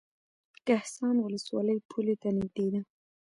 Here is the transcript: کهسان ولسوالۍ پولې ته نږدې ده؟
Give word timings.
کهسان 0.65 1.15
ولسوالۍ 1.21 1.77
پولې 1.89 2.15
ته 2.21 2.29
نږدې 2.37 2.67
ده؟ 2.73 2.81